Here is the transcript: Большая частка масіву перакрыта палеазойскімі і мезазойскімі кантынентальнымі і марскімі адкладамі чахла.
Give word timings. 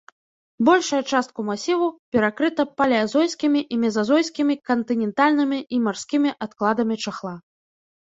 Большая 0.67 0.99
частка 1.15 1.43
масіву 1.49 1.89
перакрыта 2.15 2.65
палеазойскімі 2.81 3.61
і 3.75 3.79
мезазойскімі 3.83 4.55
кантынентальнымі 4.71 5.59
і 5.77 5.83
марскімі 5.89 6.29
адкладамі 6.47 6.95
чахла. 7.05 7.35